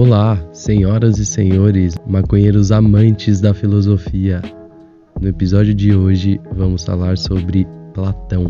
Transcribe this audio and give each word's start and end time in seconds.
Olá, 0.00 0.40
senhoras 0.52 1.18
e 1.18 1.26
senhores, 1.26 1.96
maconheiros 2.06 2.70
amantes 2.70 3.40
da 3.40 3.52
filosofia. 3.52 4.40
No 5.20 5.26
episódio 5.26 5.74
de 5.74 5.92
hoje 5.92 6.40
vamos 6.54 6.84
falar 6.84 7.18
sobre 7.18 7.66
Platão. 7.92 8.46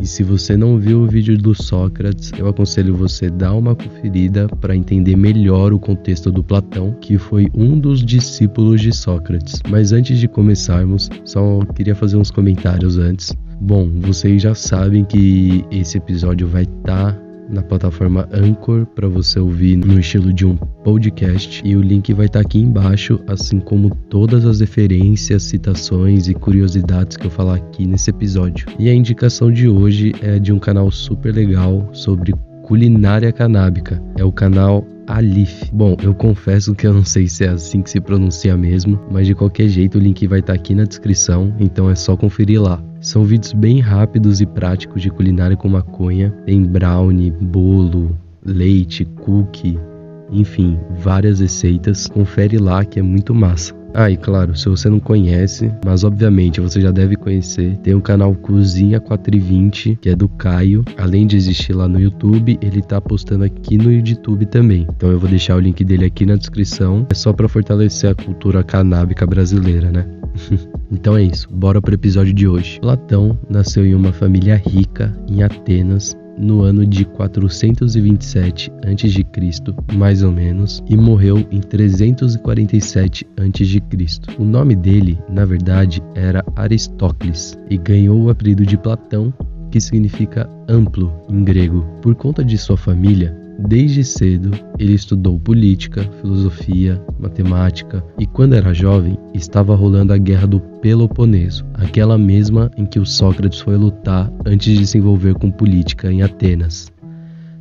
E 0.00 0.06
se 0.06 0.22
você 0.22 0.56
não 0.56 0.78
viu 0.78 1.02
o 1.02 1.06
vídeo 1.06 1.36
do 1.36 1.54
Sócrates, 1.54 2.32
eu 2.38 2.48
aconselho 2.48 2.96
você 2.96 3.28
dar 3.28 3.52
uma 3.52 3.74
conferida 3.74 4.48
para 4.48 4.74
entender 4.74 5.14
melhor 5.14 5.74
o 5.74 5.78
contexto 5.78 6.32
do 6.32 6.42
Platão, 6.42 6.96
que 7.02 7.18
foi 7.18 7.48
um 7.54 7.78
dos 7.78 8.02
discípulos 8.02 8.80
de 8.80 8.96
Sócrates. 8.96 9.60
Mas 9.68 9.92
antes 9.92 10.18
de 10.18 10.26
começarmos, 10.26 11.10
só 11.22 11.60
queria 11.74 11.94
fazer 11.94 12.16
uns 12.16 12.30
comentários 12.30 12.96
antes. 12.96 13.30
Bom, 13.60 13.90
vocês 14.00 14.40
já 14.40 14.54
sabem 14.54 15.04
que 15.04 15.66
esse 15.70 15.98
episódio 15.98 16.48
vai 16.48 16.62
estar 16.62 17.12
tá 17.12 17.25
na 17.48 17.62
plataforma 17.62 18.28
Anchor 18.32 18.86
para 18.86 19.08
você 19.08 19.38
ouvir 19.38 19.76
no 19.76 19.98
estilo 19.98 20.32
de 20.32 20.46
um 20.46 20.56
podcast 20.56 21.62
e 21.64 21.76
o 21.76 21.82
link 21.82 22.12
vai 22.12 22.26
estar 22.26 22.40
tá 22.40 22.46
aqui 22.46 22.58
embaixo, 22.58 23.20
assim 23.26 23.60
como 23.60 23.94
todas 24.08 24.44
as 24.44 24.60
referências, 24.60 25.42
citações 25.44 26.28
e 26.28 26.34
curiosidades 26.34 27.16
que 27.16 27.26
eu 27.26 27.30
falar 27.30 27.56
aqui 27.56 27.86
nesse 27.86 28.10
episódio. 28.10 28.66
E 28.78 28.88
a 28.88 28.94
indicação 28.94 29.50
de 29.50 29.68
hoje 29.68 30.14
é 30.22 30.38
de 30.38 30.52
um 30.52 30.58
canal 30.58 30.90
super 30.90 31.34
legal 31.34 31.88
sobre 31.92 32.34
culinária 32.62 33.32
canábica. 33.32 34.02
É 34.16 34.24
o 34.24 34.32
canal 34.32 34.84
Alif. 35.06 35.70
Bom, 35.72 35.96
eu 36.02 36.14
confesso 36.14 36.74
que 36.74 36.86
eu 36.86 36.92
não 36.92 37.04
sei 37.04 37.28
se 37.28 37.44
é 37.44 37.48
assim 37.48 37.80
que 37.82 37.90
se 37.90 38.00
pronuncia 38.00 38.56
mesmo, 38.56 39.00
mas 39.10 39.26
de 39.26 39.34
qualquer 39.34 39.68
jeito 39.68 39.98
o 39.98 40.00
link 40.00 40.26
vai 40.26 40.40
estar 40.40 40.52
tá 40.52 40.58
aqui 40.58 40.74
na 40.74 40.84
descrição, 40.84 41.54
então 41.60 41.88
é 41.88 41.94
só 41.94 42.16
conferir 42.16 42.60
lá. 42.60 42.82
São 43.00 43.24
vídeos 43.24 43.52
bem 43.52 43.80
rápidos 43.80 44.40
e 44.40 44.46
práticos 44.46 45.00
de 45.00 45.10
culinária 45.10 45.56
com 45.56 45.68
maconha. 45.68 46.30
Tem 46.44 46.62
brownie, 46.62 47.30
bolo, 47.30 48.18
leite, 48.44 49.04
cookie, 49.04 49.78
enfim, 50.30 50.78
várias 50.98 51.40
receitas. 51.40 52.06
Confere 52.06 52.58
lá 52.58 52.84
que 52.84 52.98
é 52.98 53.02
muito 53.02 53.34
massa. 53.34 53.74
Ah, 53.98 54.10
e 54.10 54.16
claro, 54.18 54.54
se 54.54 54.68
você 54.68 54.90
não 54.90 55.00
conhece, 55.00 55.72
mas 55.82 56.04
obviamente 56.04 56.60
você 56.60 56.82
já 56.82 56.90
deve 56.90 57.16
conhecer, 57.16 57.78
tem 57.78 57.94
o 57.94 58.02
canal 58.02 58.34
Cozinha 58.34 59.00
420, 59.00 59.96
que 60.02 60.10
é 60.10 60.14
do 60.14 60.28
Caio. 60.28 60.84
Além 60.98 61.26
de 61.26 61.34
existir 61.34 61.72
lá 61.72 61.88
no 61.88 61.98
YouTube, 61.98 62.58
ele 62.60 62.82
tá 62.82 63.00
postando 63.00 63.44
aqui 63.44 63.78
no 63.78 63.90
YouTube 63.90 64.44
também. 64.44 64.86
Então 64.94 65.10
eu 65.10 65.18
vou 65.18 65.30
deixar 65.30 65.56
o 65.56 65.60
link 65.60 65.82
dele 65.82 66.04
aqui 66.04 66.26
na 66.26 66.36
descrição. 66.36 67.06
É 67.08 67.14
só 67.14 67.32
para 67.32 67.48
fortalecer 67.48 68.10
a 68.10 68.14
cultura 68.14 68.62
canábica 68.62 69.26
brasileira, 69.26 69.90
né? 69.90 70.06
então 70.92 71.16
é 71.16 71.22
isso, 71.22 71.48
bora 71.50 71.80
pro 71.80 71.94
episódio 71.94 72.34
de 72.34 72.46
hoje. 72.46 72.78
Platão 72.80 73.38
nasceu 73.48 73.86
em 73.86 73.94
uma 73.94 74.12
família 74.12 74.56
rica 74.56 75.16
em 75.26 75.42
Atenas 75.42 76.14
no 76.38 76.62
ano 76.62 76.86
de 76.86 77.04
427 77.04 78.70
a.C., 78.84 79.94
mais 79.94 80.22
ou 80.22 80.32
menos, 80.32 80.82
e 80.88 80.96
morreu 80.96 81.46
em 81.50 81.60
347 81.60 83.26
a.C. 83.36 83.82
O 84.38 84.44
nome 84.44 84.74
dele, 84.74 85.18
na 85.28 85.44
verdade, 85.44 86.02
era 86.14 86.44
Aristócles 86.56 87.58
e 87.70 87.76
ganhou 87.76 88.22
o 88.22 88.30
apelido 88.30 88.64
de 88.64 88.76
Platão, 88.76 89.32
que 89.70 89.80
significa 89.80 90.48
amplo 90.68 91.12
em 91.28 91.42
grego. 91.44 91.82
Por 92.02 92.14
conta 92.14 92.44
de 92.44 92.56
sua 92.56 92.76
família, 92.76 93.45
Desde 93.58 94.04
cedo, 94.04 94.50
ele 94.78 94.92
estudou 94.92 95.40
política, 95.40 96.02
filosofia, 96.20 97.02
matemática 97.18 98.04
e, 98.18 98.26
quando 98.26 98.54
era 98.54 98.74
jovem, 98.74 99.18
estava 99.32 99.74
rolando 99.74 100.12
a 100.12 100.18
Guerra 100.18 100.46
do 100.46 100.60
Peloponeso, 100.60 101.64
aquela 101.72 102.18
mesma 102.18 102.70
em 102.76 102.84
que 102.84 102.98
o 102.98 103.06
Sócrates 103.06 103.60
foi 103.60 103.76
lutar 103.76 104.30
antes 104.44 104.78
de 104.78 104.86
se 104.86 104.98
envolver 104.98 105.34
com 105.34 105.50
política 105.50 106.12
em 106.12 106.22
Atenas. 106.22 106.92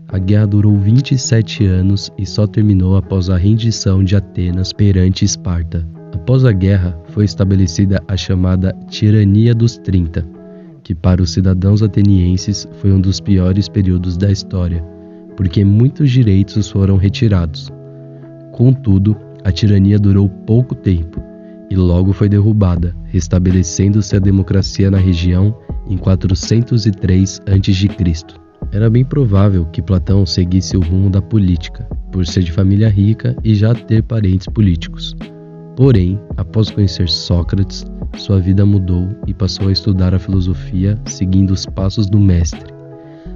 A 0.10 0.20
guerra 0.20 0.48
durou 0.48 0.78
27 0.78 1.66
anos 1.66 2.12
e 2.18 2.26
só 2.26 2.46
terminou 2.46 2.98
após 2.98 3.30
a 3.30 3.38
rendição 3.38 4.04
de 4.04 4.18
Atenas 4.18 4.74
perante 4.74 5.24
Esparta. 5.24 5.88
Após 6.14 6.44
a 6.44 6.52
guerra, 6.52 6.98
foi 7.10 7.24
estabelecida 7.24 8.04
a 8.08 8.18
chamada 8.18 8.76
Tirania 8.90 9.56
dos 9.56 9.78
Trinta, 9.78 10.28
que 10.84 10.94
para 10.94 11.22
os 11.22 11.32
cidadãos 11.32 11.82
atenienses 11.82 12.68
foi 12.80 12.92
um 12.92 13.00
dos 13.00 13.20
piores 13.22 13.68
períodos 13.70 14.18
da 14.18 14.30
história 14.30 14.95
porque 15.36 15.64
muitos 15.64 16.12
direitos 16.12 16.70
foram 16.70 16.98
retirados. 16.98 17.72
Contudo, 18.52 19.16
a 19.44 19.52
tirania 19.52 20.00
durou 20.00 20.30
pouco 20.30 20.74
tempo 20.74 21.22
e 21.70 21.76
logo 21.76 22.14
foi 22.14 22.30
derrubada, 22.30 22.96
restabelecendo-se 23.06 24.16
a 24.16 24.20
democracia 24.20 24.90
na 24.90 24.98
região 24.98 25.56
em 25.88 25.98
403 25.98 27.42
a.C. 27.46 27.90
Era 28.72 28.90
bem 28.90 29.06
provável 29.06 29.66
que 29.66 29.82
Platão 29.82 30.26
seguisse 30.26 30.76
o 30.76 30.82
rumo 30.82 31.10
da 31.10 31.22
política, 31.22 31.88
por 32.12 32.26
ser 32.26 32.44
de 32.44 32.52
família 32.52 32.90
rica 32.90 33.36
e 33.44 33.56
já 33.56 33.74
ter 33.74 34.04
parentes 34.04 34.48
políticos. 34.48 35.16
Porém, 35.76 36.20
após 36.38 36.70
conhecer 36.72 37.10
Sócrates, 37.10 37.86
sua 38.18 38.40
vida 38.40 38.66
mudou 38.66 39.10
e 39.28 39.34
passou 39.34 39.68
a 39.68 39.72
estudar 39.72 40.14
a 40.14 40.20
filosofia 40.20 41.00
seguindo 41.06 41.52
os 41.52 41.66
passos 41.66 42.08
do 42.08 42.20
mestre. 42.20 42.75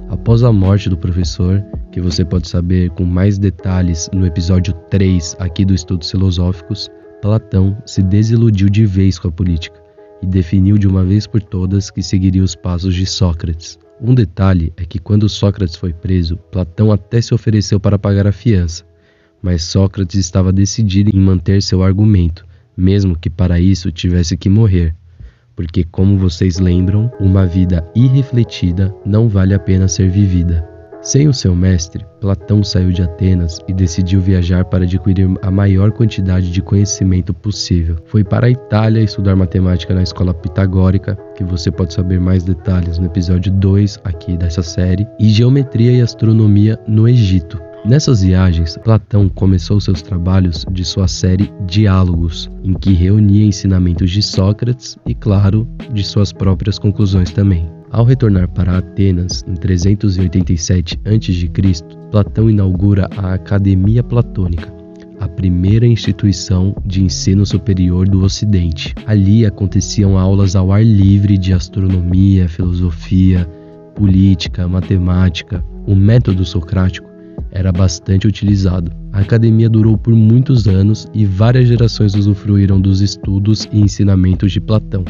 Após 0.08 0.42
a 0.42 0.52
morte 0.52 0.88
do 0.88 0.96
professor, 0.96 1.64
que 1.92 2.00
você 2.00 2.24
pode 2.24 2.48
saber 2.48 2.90
com 2.90 3.04
mais 3.04 3.38
detalhes 3.38 4.08
no 4.12 4.26
episódio 4.26 4.72
3 4.90 5.36
aqui 5.38 5.64
do 5.64 5.74
Estudos 5.74 6.10
Filosóficos, 6.10 6.88
Platão 7.22 7.76
se 7.84 8.02
desiludiu 8.02 8.68
de 8.68 8.86
vez 8.86 9.18
com 9.18 9.28
a 9.28 9.32
política 9.32 9.80
e 10.22 10.26
definiu 10.26 10.78
de 10.78 10.88
uma 10.88 11.04
vez 11.04 11.26
por 11.26 11.42
todas 11.42 11.90
que 11.90 12.02
seguiria 12.02 12.42
os 12.42 12.54
passos 12.54 12.94
de 12.94 13.06
Sócrates. 13.06 13.78
Um 14.00 14.14
detalhe 14.14 14.72
é 14.76 14.84
que 14.84 14.98
quando 14.98 15.28
Sócrates 15.28 15.76
foi 15.76 15.92
preso, 15.92 16.36
Platão 16.50 16.90
até 16.90 17.20
se 17.20 17.34
ofereceu 17.34 17.78
para 17.78 17.98
pagar 17.98 18.26
a 18.26 18.32
fiança, 18.32 18.84
mas 19.42 19.62
Sócrates 19.62 20.18
estava 20.18 20.52
decidido 20.52 21.10
em 21.14 21.20
manter 21.20 21.62
seu 21.62 21.82
argumento, 21.82 22.46
mesmo 22.76 23.18
que 23.18 23.28
para 23.28 23.60
isso 23.60 23.92
tivesse 23.92 24.36
que 24.36 24.48
morrer. 24.48 24.94
Porque, 25.54 25.84
como 25.84 26.16
vocês 26.18 26.58
lembram, 26.58 27.10
uma 27.20 27.46
vida 27.46 27.84
irrefletida 27.94 28.94
não 29.04 29.28
vale 29.28 29.54
a 29.54 29.58
pena 29.58 29.88
ser 29.88 30.08
vivida. 30.08 30.70
Sem 31.02 31.28
o 31.28 31.32
seu 31.32 31.56
mestre, 31.56 32.04
Platão 32.20 32.62
saiu 32.62 32.92
de 32.92 33.02
Atenas 33.02 33.58
e 33.66 33.72
decidiu 33.72 34.20
viajar 34.20 34.66
para 34.66 34.84
adquirir 34.84 35.30
a 35.40 35.50
maior 35.50 35.90
quantidade 35.92 36.52
de 36.52 36.60
conhecimento 36.60 37.32
possível. 37.32 37.96
Foi 38.04 38.22
para 38.22 38.48
a 38.48 38.50
Itália 38.50 39.00
estudar 39.00 39.34
matemática 39.34 39.94
na 39.94 40.02
escola 40.02 40.34
pitagórica, 40.34 41.16
que 41.34 41.42
você 41.42 41.70
pode 41.70 41.94
saber 41.94 42.20
mais 42.20 42.44
detalhes 42.44 42.98
no 42.98 43.06
episódio 43.06 43.50
2 43.50 43.98
aqui 44.04 44.36
dessa 44.36 44.62
série, 44.62 45.08
e 45.18 45.30
geometria 45.30 45.92
e 45.92 46.02
astronomia 46.02 46.78
no 46.86 47.08
Egito. 47.08 47.69
Nessas 47.84 48.22
viagens, 48.22 48.76
Platão 48.84 49.26
começou 49.28 49.80
seus 49.80 50.02
trabalhos 50.02 50.66
de 50.70 50.84
sua 50.84 51.08
série 51.08 51.50
Diálogos, 51.66 52.50
em 52.62 52.74
que 52.74 52.92
reunia 52.92 53.44
ensinamentos 53.44 54.10
de 54.10 54.22
Sócrates 54.22 54.98
e, 55.06 55.14
claro, 55.14 55.66
de 55.92 56.04
suas 56.04 56.30
próprias 56.30 56.78
conclusões 56.78 57.30
também. 57.30 57.70
Ao 57.90 58.04
retornar 58.04 58.48
para 58.48 58.78
Atenas 58.78 59.42
em 59.48 59.54
387 59.54 61.00
a.C., 61.06 61.84
Platão 62.10 62.50
inaugura 62.50 63.08
a 63.16 63.32
Academia 63.32 64.02
Platônica, 64.02 64.72
a 65.18 65.26
primeira 65.26 65.86
instituição 65.86 66.76
de 66.84 67.02
ensino 67.02 67.46
superior 67.46 68.06
do 68.06 68.22
Ocidente. 68.22 68.94
Ali 69.06 69.46
aconteciam 69.46 70.18
aulas 70.18 70.54
ao 70.54 70.70
ar 70.70 70.84
livre 70.84 71.38
de 71.38 71.54
astronomia, 71.54 72.46
filosofia, 72.46 73.48
política, 73.94 74.68
matemática. 74.68 75.64
O 75.86 75.94
método 75.96 76.44
socrático 76.44 77.09
era 77.50 77.72
bastante 77.72 78.26
utilizado. 78.26 78.92
A 79.12 79.20
academia 79.20 79.68
durou 79.68 79.98
por 79.98 80.14
muitos 80.14 80.66
anos 80.66 81.06
e 81.12 81.24
várias 81.24 81.68
gerações 81.68 82.14
usufruíram 82.14 82.80
dos 82.80 83.00
estudos 83.00 83.68
e 83.72 83.80
ensinamentos 83.80 84.52
de 84.52 84.60
Platão 84.60 85.04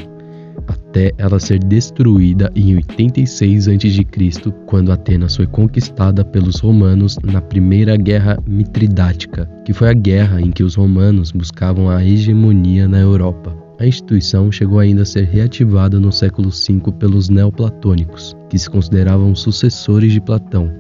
até 0.91 1.13
ela 1.19 1.39
ser 1.39 1.59
destruída 1.59 2.51
em 2.55 2.75
86 2.77 3.69
a.C., 3.69 4.53
quando 4.67 4.93
Atenas 4.93 5.37
foi 5.37 5.47
conquistada 5.47 6.25
pelos 6.25 6.61
romanos 6.61 7.17
na 7.23 7.41
Primeira 7.41 7.97
Guerra 7.97 8.39
Mitridática, 8.47 9.49
que 9.65 9.73
foi 9.73 9.89
a 9.89 9.93
guerra 9.93 10.41
em 10.41 10.51
que 10.51 10.63
os 10.63 10.75
romanos 10.75 11.31
buscavam 11.33 11.89
a 11.89 12.05
hegemonia 12.05 12.89
na 12.89 12.99
Europa. 12.99 13.57
A 13.79 13.87
instituição 13.87 14.53
chegou 14.53 14.79
ainda 14.79 15.03
a 15.03 15.07
ser 15.07 15.25
reativada 15.25 15.99
no 15.99 16.13
século 16.13 16.51
V 16.51 16.93
pelos 16.99 17.29
neoplatônicos, 17.29 18.37
que 18.49 18.59
se 18.59 18.69
consideravam 18.69 19.35
sucessores 19.35 20.13
de 20.13 20.21
Platão. 20.21 20.71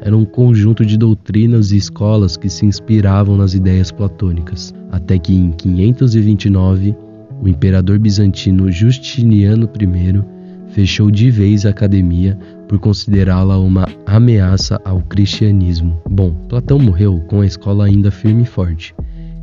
Era 0.00 0.16
um 0.16 0.24
conjunto 0.24 0.86
de 0.86 0.96
doutrinas 0.96 1.72
e 1.72 1.76
escolas 1.76 2.36
que 2.36 2.48
se 2.48 2.64
inspiravam 2.64 3.36
nas 3.36 3.54
ideias 3.54 3.90
platônicas, 3.90 4.72
até 4.90 5.18
que 5.18 5.34
em 5.34 5.50
529 5.50 6.94
o 7.42 7.48
imperador 7.48 7.98
bizantino 7.98 8.70
Justiniano 8.70 9.68
I 9.80 10.24
fechou 10.72 11.10
de 11.10 11.30
vez 11.30 11.64
a 11.64 11.70
academia 11.70 12.38
por 12.68 12.78
considerá-la 12.78 13.58
uma 13.58 13.86
ameaça 14.06 14.80
ao 14.84 15.00
cristianismo. 15.00 16.00
Bom, 16.08 16.32
Platão 16.48 16.78
morreu 16.78 17.20
com 17.26 17.40
a 17.40 17.46
escola 17.46 17.86
ainda 17.86 18.10
firme 18.10 18.42
e 18.42 18.46
forte. 18.46 18.94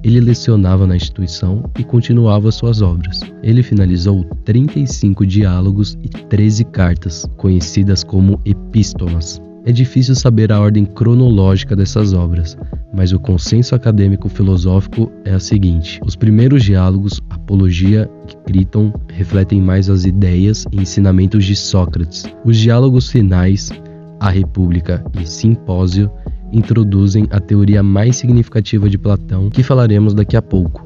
Ele 0.03 0.19
lecionava 0.19 0.85
na 0.85 0.95
instituição 0.95 1.63
e 1.79 1.83
continuava 1.83 2.51
suas 2.51 2.81
obras. 2.81 3.21
Ele 3.41 3.63
finalizou 3.63 4.23
35 4.45 5.25
diálogos 5.25 5.97
e 6.03 6.09
13 6.09 6.63
cartas, 6.65 7.25
conhecidas 7.37 8.03
como 8.03 8.39
epístolas. 8.45 9.41
É 9.65 9.71
difícil 9.71 10.13
saber 10.13 10.51
a 10.51 10.59
ordem 10.59 10.85
cronológica 10.85 11.75
dessas 11.75 12.13
obras, 12.13 12.56
mas 12.94 13.12
o 13.12 13.19
consenso 13.19 13.73
acadêmico 13.73 14.29
filosófico 14.29 15.12
é 15.25 15.33
a 15.33 15.39
seguinte: 15.39 16.00
os 16.06 16.15
primeiros 16.15 16.63
diálogos, 16.63 17.19
Apologia 17.31 18.07
e 18.29 18.35
Criton, 18.45 18.94
refletem 19.09 19.59
mais 19.59 19.89
as 19.89 20.06
ideias 20.06 20.65
e 20.71 20.81
ensinamentos 20.81 21.44
de 21.44 21.56
Sócrates. 21.56 22.25
Os 22.45 22.57
diálogos 22.57 23.09
finais, 23.09 23.71
A 24.19 24.29
República 24.29 25.03
e 25.19 25.25
Simpósio, 25.25 26.12
introduzem 26.53 27.27
a 27.31 27.39
teoria 27.39 27.81
mais 27.81 28.17
significativa 28.17 28.88
de 28.88 29.00
Platão, 29.00 29.50
que 29.50 29.63
falaremos 29.63 30.13
daqui 30.13 30.38
a 30.38 30.44
pouco. 30.44 30.84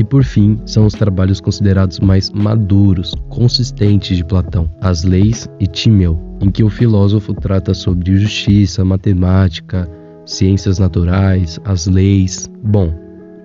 E 0.00 0.04
por 0.04 0.24
fim, 0.24 0.58
são 0.64 0.86
os 0.86 0.94
trabalhos 0.94 1.42
considerados 1.42 2.00
mais 2.00 2.30
maduros, 2.30 3.14
consistentes 3.28 4.16
de 4.16 4.24
Platão, 4.24 4.66
As 4.80 5.04
Leis 5.04 5.46
e 5.60 5.66
Timeu, 5.66 6.18
em 6.40 6.50
que 6.50 6.64
o 6.64 6.70
filósofo 6.70 7.34
trata 7.34 7.74
sobre 7.74 8.18
justiça, 8.18 8.82
matemática, 8.82 9.86
ciências 10.24 10.78
naturais, 10.78 11.60
as 11.66 11.86
leis. 11.86 12.50
Bom, 12.64 12.94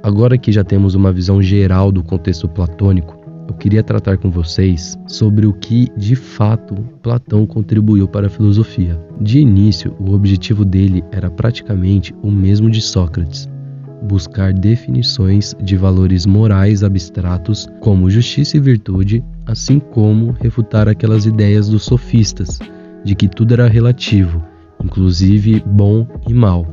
agora 0.01 0.37
que 0.37 0.49
já 0.49 0.63
temos 0.63 0.95
uma 0.95 1.11
visão 1.11 1.41
geral 1.41 1.91
do 1.91 2.01
contexto 2.01 2.47
platônico, 2.47 3.19
eu 3.49 3.53
queria 3.55 3.83
tratar 3.83 4.17
com 4.17 4.31
vocês 4.31 4.97
sobre 5.07 5.45
o 5.45 5.51
que 5.51 5.89
de 5.97 6.15
fato 6.15 6.73
Platão 7.03 7.45
contribuiu 7.45 8.07
para 8.07 8.27
a 8.27 8.29
filosofia. 8.29 8.97
De 9.19 9.39
início, 9.39 9.93
o 9.99 10.13
objetivo 10.13 10.63
dele 10.63 11.03
era 11.11 11.29
praticamente 11.29 12.15
o 12.23 12.31
mesmo 12.31 12.69
de 12.69 12.81
Sócrates: 12.81 13.45
buscar 14.03 14.53
definições 14.53 15.55
de 15.61 15.75
valores 15.75 16.25
morais 16.25 16.83
abstratos 16.83 17.67
como 17.79 18.09
justiça 18.09 18.57
e 18.57 18.59
virtude, 18.59 19.23
assim 19.45 19.79
como 19.79 20.35
refutar 20.41 20.87
aquelas 20.87 21.25
ideias 21.25 21.69
dos 21.69 21.83
sofistas 21.83 22.59
de 23.03 23.15
que 23.15 23.27
tudo 23.27 23.53
era 23.53 23.67
relativo, 23.67 24.43
inclusive 24.83 25.63
bom 25.65 26.07
e 26.27 26.33
mal. 26.33 26.65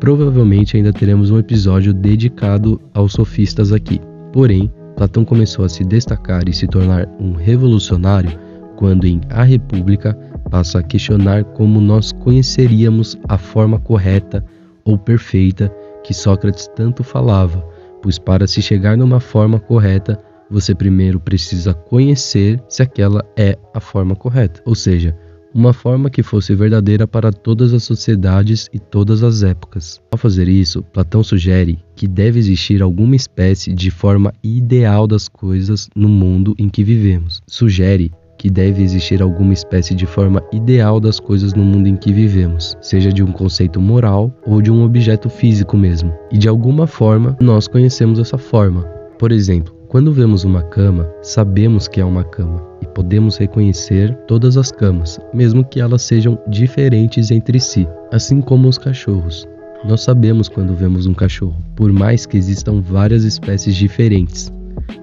Provavelmente 0.00 0.76
ainda 0.76 0.92
teremos 0.92 1.30
um 1.30 1.38
episódio 1.38 1.94
dedicado 1.94 2.80
aos 2.92 3.12
sofistas 3.12 3.72
aqui. 3.72 4.00
Porém, 4.32 4.70
Platão 4.96 5.24
começou 5.24 5.64
a 5.64 5.68
se 5.68 5.84
destacar 5.84 6.48
e 6.48 6.52
se 6.52 6.66
tornar 6.66 7.08
um 7.18 7.32
revolucionário 7.32 8.38
quando 8.76 9.06
em 9.06 9.20
A 9.30 9.44
República 9.44 10.14
passa 10.50 10.80
a 10.80 10.82
questionar 10.82 11.44
como 11.44 11.80
nós 11.80 12.12
conheceríamos 12.12 13.16
a 13.28 13.38
forma 13.38 13.78
correta 13.78 14.44
ou 14.84 14.98
perfeita 14.98 15.72
que 16.04 16.14
Sócrates 16.14 16.68
tanto 16.76 17.02
falava, 17.02 17.66
pois 18.02 18.18
para 18.18 18.46
se 18.46 18.62
chegar 18.62 18.96
numa 18.96 19.18
forma 19.18 19.58
correta, 19.58 20.22
você 20.50 20.74
primeiro 20.74 21.18
precisa 21.18 21.74
conhecer 21.74 22.62
se 22.68 22.82
aquela 22.82 23.24
é 23.36 23.58
a 23.72 23.80
forma 23.80 24.14
correta, 24.14 24.62
ou 24.64 24.74
seja, 24.74 25.16
uma 25.54 25.72
forma 25.72 26.10
que 26.10 26.22
fosse 26.22 26.54
verdadeira 26.54 27.06
para 27.06 27.32
todas 27.32 27.72
as 27.72 27.84
sociedades 27.84 28.68
e 28.72 28.78
todas 28.78 29.22
as 29.22 29.44
épocas. 29.44 30.02
Ao 30.12 30.18
fazer 30.18 30.48
isso, 30.48 30.82
Platão 30.82 31.22
sugere 31.22 31.78
que 31.94 32.08
deve 32.08 32.40
existir 32.40 32.82
alguma 32.82 33.14
espécie 33.14 33.72
de 33.72 33.90
forma 33.90 34.34
ideal 34.42 35.06
das 35.06 35.28
coisas 35.28 35.88
no 35.94 36.08
mundo 36.08 36.54
em 36.58 36.68
que 36.68 36.82
vivemos. 36.82 37.40
Sugere 37.46 38.12
que 38.38 38.50
deve 38.50 38.82
existir 38.82 39.22
alguma 39.22 39.52
espécie 39.52 39.94
de 39.94 40.06
forma 40.06 40.42
ideal 40.52 41.00
das 41.00 41.18
coisas 41.18 41.54
no 41.54 41.64
mundo 41.64 41.88
em 41.88 41.96
que 41.96 42.12
vivemos, 42.12 42.76
seja 42.80 43.12
de 43.12 43.22
um 43.22 43.32
conceito 43.32 43.80
moral 43.80 44.32
ou 44.46 44.60
de 44.60 44.70
um 44.70 44.84
objeto 44.84 45.28
físico 45.28 45.76
mesmo. 45.76 46.12
E 46.30 46.38
de 46.38 46.48
alguma 46.48 46.86
forma 46.86 47.36
nós 47.40 47.66
conhecemos 47.66 48.18
essa 48.18 48.38
forma. 48.38 48.82
Por 49.18 49.32
exemplo, 49.32 49.74
quando 49.88 50.12
vemos 50.12 50.44
uma 50.44 50.62
cama, 50.62 51.08
sabemos 51.22 51.86
que 51.86 52.00
é 52.00 52.04
uma 52.04 52.24
cama 52.24 52.60
e 52.82 52.86
podemos 52.86 53.36
reconhecer 53.36 54.14
todas 54.26 54.56
as 54.56 54.72
camas, 54.72 55.20
mesmo 55.32 55.64
que 55.64 55.80
elas 55.80 56.02
sejam 56.02 56.38
diferentes 56.48 57.30
entre 57.30 57.60
si, 57.60 57.86
assim 58.12 58.40
como 58.40 58.68
os 58.68 58.76
cachorros. 58.76 59.46
Nós 59.84 60.00
sabemos 60.00 60.48
quando 60.48 60.74
vemos 60.74 61.06
um 61.06 61.14
cachorro, 61.14 61.56
por 61.76 61.92
mais 61.92 62.26
que 62.26 62.36
existam 62.36 62.80
várias 62.80 63.22
espécies 63.22 63.76
diferentes 63.76 64.52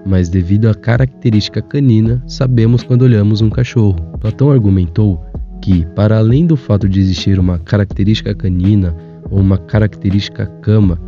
mas 0.06 0.30
devido 0.30 0.68
à 0.68 0.74
característica 0.74 1.62
canina, 1.62 2.22
sabemos 2.28 2.83
quando 2.83 3.04
olhamos 3.04 3.42
um 3.42 3.50
cachorro. 3.50 3.95
Platão 4.19 4.51
argumentou 4.51 5.24
que, 5.62 5.86
para 5.95 6.18
além 6.18 6.45
do 6.45 6.57
fato 6.57 6.89
de 6.89 7.00
existir 7.00 7.39
uma 7.39 7.60
característica 7.60 8.33
canina 8.33 8.95
ou 9.30 9.39
uma 9.39 9.57
característica 9.57 10.45
cama 10.62 11.00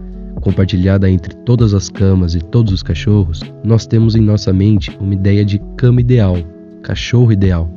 compartilhada 0.41 1.09
entre 1.09 1.33
todas 1.37 1.73
as 1.73 1.89
camas 1.89 2.35
e 2.35 2.39
todos 2.39 2.73
os 2.73 2.83
cachorros, 2.83 3.39
nós 3.63 3.87
temos 3.87 4.15
em 4.15 4.21
nossa 4.21 4.51
mente 4.51 4.95
uma 4.99 5.13
ideia 5.13 5.43
de 5.45 5.59
cama 5.77 6.01
ideal, 6.01 6.35
cachorro 6.81 7.31
ideal, 7.31 7.69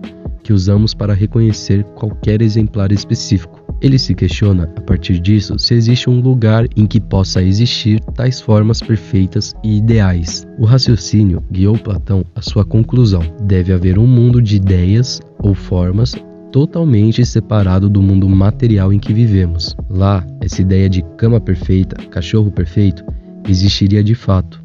que 0.42 0.52
usamos 0.52 0.92
para 0.92 1.14
reconhecer 1.14 1.84
qualquer 1.94 2.42
exemplar 2.42 2.92
específico. 2.92 3.65
Ele 3.80 3.98
se 3.98 4.14
questiona, 4.14 4.64
a 4.76 4.80
partir 4.80 5.18
disso, 5.18 5.58
se 5.58 5.74
existe 5.74 6.08
um 6.08 6.20
lugar 6.20 6.66
em 6.76 6.86
que 6.86 6.98
possa 6.98 7.42
existir 7.42 8.00
tais 8.14 8.40
formas 8.40 8.80
perfeitas 8.80 9.54
e 9.62 9.76
ideais. 9.76 10.46
O 10.58 10.64
raciocínio 10.64 11.42
guiou 11.52 11.76
Platão 11.76 12.24
à 12.34 12.40
sua 12.40 12.64
conclusão: 12.64 13.22
deve 13.42 13.72
haver 13.72 13.98
um 13.98 14.06
mundo 14.06 14.40
de 14.40 14.56
ideias 14.56 15.20
ou 15.38 15.54
formas 15.54 16.14
totalmente 16.50 17.22
separado 17.24 17.90
do 17.90 18.00
mundo 18.00 18.26
material 18.28 18.92
em 18.92 18.98
que 18.98 19.12
vivemos. 19.12 19.76
Lá, 19.90 20.26
essa 20.40 20.62
ideia 20.62 20.88
de 20.88 21.02
cama 21.18 21.38
perfeita, 21.38 21.96
cachorro 22.08 22.50
perfeito, 22.50 23.04
existiria 23.46 24.02
de 24.02 24.14
fato. 24.14 24.64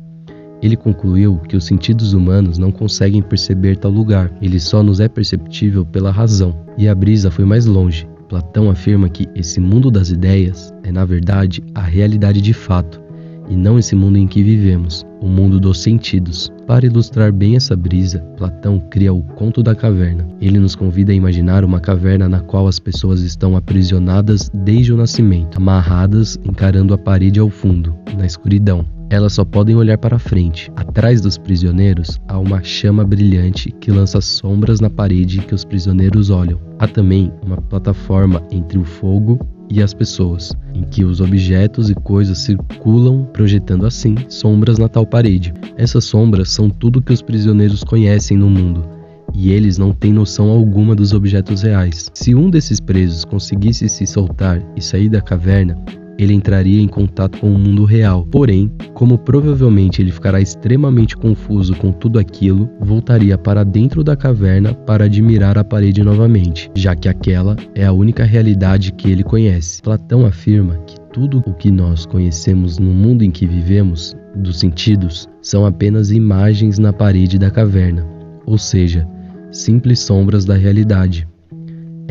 Ele 0.62 0.78
concluiu 0.78 1.38
que 1.50 1.58
os 1.58 1.66
sentidos 1.66 2.14
humanos 2.14 2.58
não 2.58 2.72
conseguem 2.72 3.22
perceber 3.22 3.78
tal 3.78 3.92
lugar, 3.92 4.32
ele 4.42 4.60
só 4.60 4.82
nos 4.82 5.00
é 5.00 5.10
perceptível 5.10 5.84
pela 5.86 6.12
razão. 6.12 6.56
E 6.78 6.88
a 6.88 6.96
brisa 6.96 7.30
foi 7.30 7.44
mais 7.44 7.66
longe. 7.66 8.08
Platão 8.32 8.70
afirma 8.70 9.10
que 9.10 9.28
esse 9.36 9.60
mundo 9.60 9.92
das 9.92 10.10
ideias 10.10 10.74
é, 10.84 10.92
na 10.92 11.04
verdade, 11.04 11.62
a 11.76 11.82
realidade 11.82 12.40
de 12.40 12.54
fato, 12.54 13.02
e 13.50 13.58
não 13.58 13.78
esse 13.78 13.94
mundo 13.94 14.18
em 14.18 14.26
que 14.26 14.42
vivemos, 14.42 15.06
o 15.20 15.28
mundo 15.28 15.60
dos 15.60 15.82
sentidos. 15.82 16.50
Para 16.66 16.86
ilustrar 16.86 17.34
bem 17.34 17.58
essa 17.58 17.76
brisa, 17.76 18.20
Platão 18.38 18.80
cria 18.90 19.14
o 19.14 19.22
conto 19.22 19.62
da 19.62 19.76
caverna. 19.76 20.26
Ele 20.40 20.60
nos 20.60 20.78
convida 20.78 21.12
a 21.12 21.16
imaginar 21.16 21.66
uma 21.66 21.82
caverna 21.82 22.30
na 22.30 22.40
qual 22.40 22.70
as 22.70 22.80
pessoas 22.80 23.20
estão 23.20 23.58
aprisionadas 23.58 24.50
desde 24.54 24.94
o 24.94 24.98
nascimento, 24.98 25.58
amarradas, 25.58 26.40
encarando 26.46 26.94
a 26.94 26.98
parede 26.98 27.38
ao 27.38 27.50
fundo, 27.50 27.94
na 28.18 28.26
escuridão. 28.26 28.86
Elas 29.10 29.34
só 29.34 29.44
podem 29.44 29.76
olhar 29.76 29.98
para 29.98 30.18
frente. 30.18 30.72
Atrás 30.78 31.20
dos 31.20 31.38
prisioneiros 31.38 32.18
há 32.30 32.40
uma 32.40 32.64
chama 32.64 33.04
brilhante 33.04 33.74
que 33.74 33.92
lança 33.92 34.22
sombras 34.22 34.80
na 34.80 34.90
parede 34.90 35.40
que 35.40 35.54
os 35.54 35.66
prisioneiros 35.66 36.30
olham. 36.30 36.71
Há 36.82 36.88
também 36.88 37.32
uma 37.46 37.58
plataforma 37.58 38.42
entre 38.50 38.80
o 38.80 38.84
fogo 38.84 39.38
e 39.70 39.84
as 39.84 39.94
pessoas, 39.94 40.52
em 40.74 40.82
que 40.82 41.04
os 41.04 41.22
objetos 41.22 41.92
e 41.92 41.94
coisas 41.94 42.40
circulam, 42.40 43.24
projetando 43.32 43.86
assim 43.86 44.16
sombras 44.28 44.80
na 44.80 44.90
tal 44.90 45.06
parede. 45.06 45.54
Essas 45.78 46.06
sombras 46.06 46.50
são 46.50 46.72
tudo 46.72 47.00
que 47.00 47.14
os 47.14 47.22
prisioneiros 47.22 47.84
conhecem 47.84 48.36
no 48.36 48.50
mundo, 48.50 48.84
e 49.32 49.52
eles 49.52 49.78
não 49.78 49.94
têm 49.94 50.12
noção 50.12 50.50
alguma 50.50 50.96
dos 50.96 51.14
objetos 51.14 51.62
reais. 51.62 52.10
Se 52.16 52.34
um 52.34 52.50
desses 52.50 52.80
presos 52.80 53.24
conseguisse 53.26 53.88
se 53.88 54.08
soltar 54.08 54.60
e 54.76 54.82
sair 54.82 55.08
da 55.08 55.22
caverna, 55.22 55.78
ele 56.24 56.34
entraria 56.34 56.82
em 56.82 56.88
contato 56.88 57.40
com 57.40 57.52
o 57.52 57.58
mundo 57.58 57.84
real. 57.84 58.28
Porém, 58.30 58.72
como 58.94 59.18
provavelmente 59.18 60.02
ele 60.02 60.12
ficará 60.12 60.40
extremamente 60.40 61.18
confuso 61.18 61.76
com 61.76 61.92
tudo 61.92 62.20
aquilo, 62.20 62.70
voltaria 62.80 63.38
para 63.38 63.64
dentro 63.64 64.04
da 64.04 64.16
caverna 64.16 64.74
para 64.74 65.06
admirar 65.06 65.58
a 65.58 65.64
parede 65.64 66.04
novamente, 66.04 66.70
já 66.76 66.96
que 66.96 67.10
aquela 67.10 67.56
é 67.74 67.86
a 67.86 67.92
única 67.92 68.24
realidade 68.24 68.92
que 68.94 69.10
ele 69.10 69.24
conhece. 69.24 69.82
Platão 69.82 70.26
afirma 70.26 70.78
que 70.86 71.00
tudo 71.12 71.44
o 71.46 71.54
que 71.54 71.72
nós 71.72 72.06
conhecemos 72.06 72.78
no 72.78 72.92
mundo 72.92 73.24
em 73.24 73.32
que 73.32 73.48
vivemos, 73.48 74.16
dos 74.36 74.60
sentidos, 74.60 75.28
são 75.42 75.66
apenas 75.66 76.12
imagens 76.12 76.78
na 76.78 76.94
parede 76.94 77.38
da 77.38 77.50
caverna, 77.50 78.06
ou 78.46 78.58
seja, 78.58 79.08
simples 79.52 80.00
sombras 80.00 80.46
da 80.46 80.56
realidade. 80.56 81.28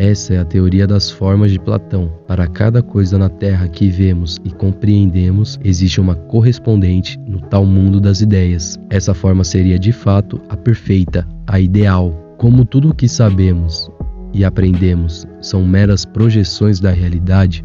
Essa 0.02 0.32
é 0.32 0.38
a 0.38 0.46
teoria 0.46 0.86
das 0.86 1.10
formas 1.10 1.52
de 1.52 1.58
Platão. 1.58 2.10
Para 2.26 2.46
cada 2.46 2.82
coisa 2.82 3.18
na 3.18 3.28
Terra 3.28 3.68
que 3.68 3.90
vemos 3.90 4.38
e 4.42 4.50
compreendemos, 4.50 5.60
existe 5.62 6.00
uma 6.00 6.14
correspondente 6.14 7.20
no 7.26 7.38
tal 7.38 7.66
mundo 7.66 8.00
das 8.00 8.22
ideias. 8.22 8.78
Essa 8.88 9.12
forma 9.12 9.44
seria 9.44 9.78
de 9.78 9.92
fato 9.92 10.40
a 10.48 10.56
perfeita, 10.56 11.28
a 11.46 11.60
ideal. 11.60 12.34
Como 12.38 12.64
tudo 12.64 12.88
o 12.88 12.94
que 12.94 13.06
sabemos 13.06 13.90
e 14.32 14.42
aprendemos 14.42 15.26
são 15.38 15.66
meras 15.66 16.06
projeções 16.06 16.80
da 16.80 16.92
realidade, 16.92 17.62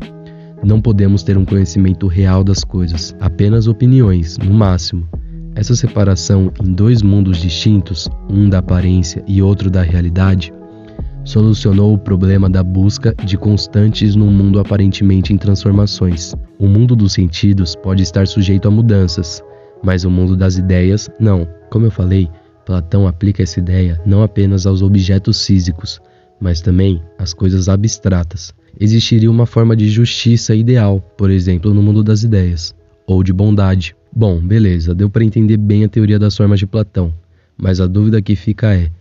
não 0.62 0.82
podemos 0.82 1.24
ter 1.24 1.38
um 1.38 1.46
conhecimento 1.46 2.06
real 2.06 2.44
das 2.44 2.66
coisas, 2.66 3.16
apenas 3.22 3.66
opiniões, 3.66 4.38
no 4.40 4.54
máximo. 4.54 5.08
Essa 5.56 5.74
separação 5.74 6.52
em 6.62 6.74
dois 6.74 7.02
mundos 7.02 7.38
distintos, 7.38 8.10
um 8.30 8.50
da 8.50 8.58
aparência 8.58 9.24
e 9.26 9.42
outro 9.42 9.72
da 9.72 9.82
realidade, 9.84 10.52
solucionou 11.26 11.94
o 11.94 11.98
problema 11.98 12.50
da 12.50 12.64
busca 12.64 13.14
de 13.26 13.38
constantes 13.38 14.16
num 14.16 14.32
mundo 14.32 14.60
aparentemente 14.60 15.34
em 15.34 15.38
transformações. 15.38 16.34
O 16.60 16.68
mundo 16.68 16.96
dos 16.96 17.14
sentidos 17.14 17.76
pode 17.76 18.04
estar 18.04 18.28
sujeito 18.28 18.68
a 18.68 18.72
mudanças, 18.72 19.44
mas 19.84 20.06
o 20.06 20.10
mundo 20.10 20.38
das 20.38 20.58
ideias 20.58 21.10
não. 21.20 21.48
Como 21.70 21.88
eu 21.88 21.92
falei, 21.92 22.30
Platão 22.66 23.08
aplica 23.08 23.44
essa 23.44 23.60
ideia 23.60 24.00
não 24.06 24.22
apenas 24.22 24.66
aos 24.66 24.82
objetos 24.82 25.46
físicos, 25.46 26.00
mas 26.40 26.62
também 26.62 27.02
às 27.18 27.34
coisas 27.34 27.68
abstratas. 27.68 28.54
existiria 28.80 29.32
uma 29.32 29.46
forma 29.46 29.76
de 29.76 29.90
justiça 29.90 30.54
ideal, 30.54 31.00
por 31.18 31.32
exemplo, 31.32 31.74
no 31.74 31.82
mundo 31.82 32.04
das 32.04 32.24
ideias, 32.24 32.76
ou 33.08 33.24
de 33.24 33.32
bondade. 33.34 33.96
Bom, 34.14 34.40
beleza, 34.40 34.94
deu 34.94 35.10
para 35.10 35.24
entender 35.24 35.58
bem 35.58 35.86
a 35.86 35.90
teoria 35.90 36.20
das 36.20 36.36
formas 36.36 36.60
de 36.60 36.68
Platão, 36.68 37.14
mas 37.58 37.80
a 37.80 37.88
dúvida 37.88 38.22
que 38.22 38.36
fica 38.36 38.74
é: 38.74 38.92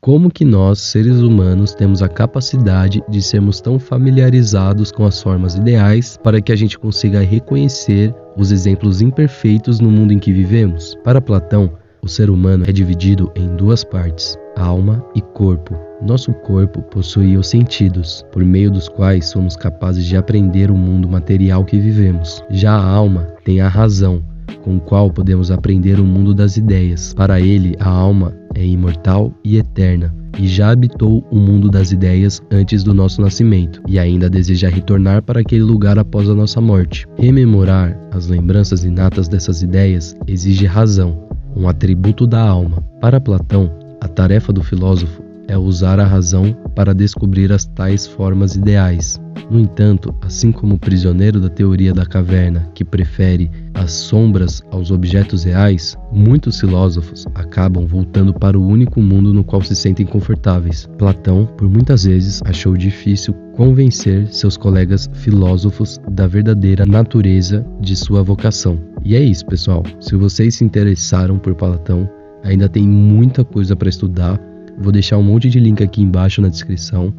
como 0.00 0.30
que 0.30 0.44
nós, 0.44 0.78
seres 0.78 1.18
humanos, 1.18 1.74
temos 1.74 2.02
a 2.02 2.08
capacidade 2.08 3.02
de 3.08 3.20
sermos 3.20 3.60
tão 3.60 3.78
familiarizados 3.78 4.92
com 4.92 5.04
as 5.04 5.20
formas 5.20 5.56
ideais 5.56 6.16
para 6.22 6.40
que 6.40 6.52
a 6.52 6.56
gente 6.56 6.78
consiga 6.78 7.20
reconhecer 7.20 8.14
os 8.36 8.52
exemplos 8.52 9.02
imperfeitos 9.02 9.80
no 9.80 9.90
mundo 9.90 10.12
em 10.12 10.18
que 10.18 10.32
vivemos? 10.32 10.94
Para 11.02 11.20
Platão, 11.20 11.72
o 12.00 12.08
ser 12.08 12.30
humano 12.30 12.64
é 12.66 12.72
dividido 12.72 13.30
em 13.34 13.48
duas 13.56 13.82
partes, 13.82 14.36
alma 14.56 15.04
e 15.14 15.20
corpo. 15.20 15.76
Nosso 16.00 16.32
corpo 16.32 16.80
possui 16.82 17.36
os 17.36 17.48
sentidos, 17.48 18.24
por 18.30 18.44
meio 18.44 18.70
dos 18.70 18.88
quais 18.88 19.26
somos 19.26 19.56
capazes 19.56 20.04
de 20.04 20.16
aprender 20.16 20.70
o 20.70 20.76
mundo 20.76 21.08
material 21.08 21.64
que 21.64 21.78
vivemos. 21.78 22.42
Já 22.50 22.72
a 22.72 22.84
alma 22.84 23.26
tem 23.44 23.60
a 23.60 23.68
razão, 23.68 24.22
com 24.62 24.76
o 24.76 24.80
qual 24.80 25.10
podemos 25.10 25.50
aprender 25.50 26.00
o 26.00 26.04
mundo 26.04 26.34
das 26.34 26.56
ideias. 26.56 27.14
Para 27.14 27.40
ele, 27.40 27.76
a 27.80 27.88
alma 27.88 28.34
é 28.54 28.64
imortal 28.64 29.32
e 29.44 29.56
eterna, 29.58 30.14
e 30.38 30.46
já 30.46 30.70
habitou 30.70 31.24
o 31.30 31.36
mundo 31.36 31.68
das 31.68 31.92
ideias 31.92 32.40
antes 32.50 32.82
do 32.82 32.94
nosso 32.94 33.20
nascimento, 33.20 33.82
e 33.86 33.98
ainda 33.98 34.28
deseja 34.28 34.68
retornar 34.68 35.22
para 35.22 35.40
aquele 35.40 35.62
lugar 35.62 35.98
após 35.98 36.28
a 36.28 36.34
nossa 36.34 36.60
morte. 36.60 37.06
Rememorar 37.18 37.98
as 38.12 38.26
lembranças 38.26 38.84
inatas 38.84 39.28
dessas 39.28 39.62
ideias 39.62 40.16
exige 40.26 40.66
razão, 40.66 41.28
um 41.56 41.68
atributo 41.68 42.26
da 42.26 42.40
alma. 42.40 42.82
Para 43.00 43.20
Platão, 43.20 43.70
a 44.00 44.08
tarefa 44.08 44.52
do 44.52 44.62
filósofo 44.62 45.27
é 45.48 45.56
usar 45.56 45.98
a 45.98 46.04
razão 46.04 46.52
para 46.74 46.94
descobrir 46.94 47.50
as 47.50 47.64
tais 47.64 48.06
formas 48.06 48.54
ideais. 48.54 49.20
No 49.50 49.58
entanto, 49.58 50.14
assim 50.20 50.52
como 50.52 50.74
o 50.74 50.78
prisioneiro 50.78 51.40
da 51.40 51.48
teoria 51.48 51.94
da 51.94 52.04
caverna, 52.04 52.70
que 52.74 52.84
prefere 52.84 53.50
as 53.72 53.92
sombras 53.92 54.62
aos 54.70 54.90
objetos 54.90 55.44
reais, 55.44 55.96
muitos 56.12 56.60
filósofos 56.60 57.26
acabam 57.34 57.86
voltando 57.86 58.34
para 58.34 58.58
o 58.58 58.66
único 58.66 59.00
mundo 59.00 59.32
no 59.32 59.42
qual 59.42 59.62
se 59.62 59.74
sentem 59.74 60.04
confortáveis. 60.04 60.86
Platão, 60.98 61.46
por 61.56 61.68
muitas 61.68 62.04
vezes, 62.04 62.42
achou 62.44 62.76
difícil 62.76 63.32
convencer 63.54 64.28
seus 64.28 64.56
colegas 64.56 65.08
filósofos 65.14 65.98
da 66.10 66.26
verdadeira 66.26 66.84
natureza 66.84 67.66
de 67.80 67.96
sua 67.96 68.22
vocação. 68.22 68.78
E 69.02 69.16
é 69.16 69.20
isso, 69.20 69.46
pessoal. 69.46 69.82
Se 69.98 70.14
vocês 70.14 70.56
se 70.56 70.64
interessaram 70.64 71.38
por 71.38 71.54
Platão, 71.54 72.08
ainda 72.44 72.68
tem 72.68 72.86
muita 72.86 73.44
coisa 73.44 73.74
para 73.74 73.88
estudar 73.88 74.38
Vou 74.80 74.92
deixar 74.92 75.18
um 75.18 75.22
monte 75.22 75.48
de 75.48 75.58
link 75.58 75.82
aqui 75.82 76.02
embaixo 76.02 76.40
na 76.40 76.48
descrição. 76.48 77.12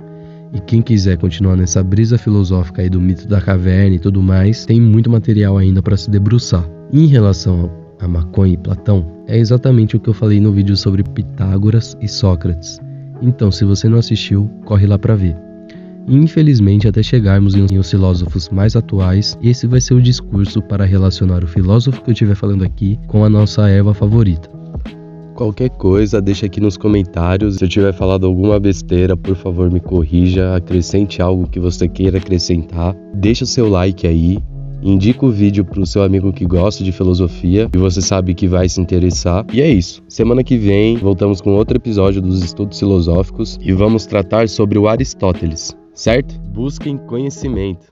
E 0.54 0.60
quem 0.60 0.82
quiser 0.82 1.18
continuar 1.18 1.56
nessa 1.56 1.84
brisa 1.84 2.18
filosófica 2.18 2.82
aí 2.82 2.90
do 2.90 3.00
mito 3.00 3.28
da 3.28 3.40
caverna 3.40 3.96
e 3.96 4.00
tudo 4.00 4.22
mais, 4.22 4.66
tem 4.66 4.82
muito 4.82 5.10
material 5.10 5.58
ainda 5.58 5.82
para 5.82 5.96
se 5.96 6.10
debruçar. 6.10 6.68
Em 6.92 7.06
relação 7.06 7.70
a 8.00 8.08
maconha 8.08 8.54
e 8.54 8.58
Platão, 8.58 9.06
é 9.28 9.38
exatamente 9.38 9.96
o 9.96 10.00
que 10.00 10.10
eu 10.10 10.14
falei 10.14 10.40
no 10.40 10.52
vídeo 10.52 10.76
sobre 10.76 11.04
Pitágoras 11.04 11.98
e 12.02 12.08
Sócrates. 12.08 12.80
Então, 13.22 13.52
se 13.52 13.66
você 13.66 13.90
não 13.90 14.00
assistiu, 14.00 14.50
corre 14.66 14.88
lá 14.88 14.98
para 14.98 15.16
ver. 15.16 15.36
infelizmente, 16.08 16.88
até 16.88 17.04
chegarmos 17.04 17.54
em 17.54 17.78
os 17.78 17.92
filósofos 17.92 18.50
mais 18.50 18.76
atuais, 18.76 19.38
esse 19.44 19.68
vai 19.68 19.80
ser 19.80 19.94
o 19.94 20.02
discurso 20.02 20.62
para 20.62 20.86
relacionar 20.86 21.44
o 21.44 21.48
filósofo 21.48 22.02
que 22.02 22.10
eu 22.10 22.14
estiver 22.14 22.36
falando 22.36 22.64
aqui 22.64 22.98
com 23.08 23.24
a 23.24 23.30
nossa 23.30 23.70
erva 23.70 23.94
favorita. 23.94 24.59
Qualquer 25.40 25.70
coisa, 25.70 26.22
deixa 26.22 26.48
aqui 26.48 26.60
nos 26.60 26.76
comentários. 26.76 27.56
Se 27.56 27.64
eu 27.64 27.70
tiver 27.70 27.94
falado 27.94 28.28
alguma 28.28 28.60
besteira, 28.60 29.16
por 29.16 29.38
favor 29.38 29.72
me 29.72 29.80
corrija, 29.80 30.54
acrescente 30.54 31.22
algo 31.22 31.48
que 31.48 31.62
você 31.62 31.88
queira 31.88 32.18
acrescentar. 32.18 32.94
Deixa 33.14 33.46
o 33.46 33.48
seu 33.48 33.70
like 33.70 34.06
aí. 34.06 34.40
Indica 34.84 35.26
o 35.26 35.32
vídeo 35.32 35.64
para 35.64 35.80
o 35.80 35.86
seu 35.86 36.04
amigo 36.04 36.34
que 36.34 36.46
gosta 36.46 36.84
de 36.84 36.92
filosofia 36.92 37.70
e 37.74 37.78
você 37.78 38.02
sabe 38.02 38.34
que 38.34 38.50
vai 38.50 38.68
se 38.68 38.82
interessar. 38.82 39.46
E 39.54 39.62
é 39.62 39.70
isso. 39.70 40.04
Semana 40.10 40.44
que 40.44 40.58
vem 40.58 40.98
voltamos 40.98 41.40
com 41.40 41.52
outro 41.52 41.78
episódio 41.78 42.22
dos 42.22 42.44
estudos 42.44 42.78
filosóficos 42.78 43.58
e 43.62 43.72
vamos 43.72 44.06
tratar 44.06 44.50
sobre 44.50 44.78
o 44.78 44.90
Aristóteles, 44.90 45.74
certo? 45.94 46.38
Busquem 46.52 46.98
conhecimento. 46.98 47.88